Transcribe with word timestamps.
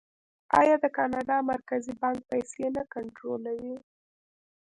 آیا 0.59 0.75
د 0.83 0.85
کاناډا 0.97 1.37
مرکزي 1.51 1.93
بانک 2.01 2.19
پیسې 2.31 2.65
نه 2.75 2.83
کنټرولوي؟ 2.93 3.75